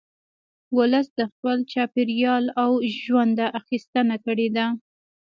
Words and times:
ولس 0.77 1.07
د 1.19 1.21
خپل 1.33 1.57
چاپېریال 1.71 2.45
او 2.63 2.71
ژونده 3.03 3.45
اخیستنه 3.59 4.15
کړې 4.25 4.47
ده 4.55 4.65